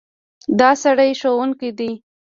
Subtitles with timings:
[0.59, 1.91] دا سړی ښوونکی دی.